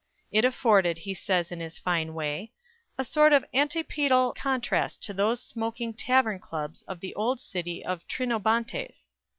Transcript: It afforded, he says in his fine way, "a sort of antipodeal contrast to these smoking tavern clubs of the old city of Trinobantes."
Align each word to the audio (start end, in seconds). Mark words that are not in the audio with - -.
It 0.31 0.43
afforded, 0.43 0.97
he 0.97 1.13
says 1.13 1.51
in 1.51 1.59
his 1.59 1.77
fine 1.77 2.15
way, 2.15 2.53
"a 2.97 3.05
sort 3.05 3.33
of 3.33 3.45
antipodeal 3.53 4.33
contrast 4.33 5.03
to 5.03 5.13
these 5.13 5.39
smoking 5.41 5.93
tavern 5.93 6.39
clubs 6.39 6.81
of 6.87 7.01
the 7.01 7.13
old 7.13 7.39
city 7.39 7.85
of 7.85 8.07
Trinobantes." 8.07 9.09